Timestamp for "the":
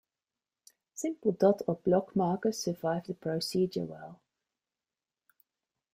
3.05-3.13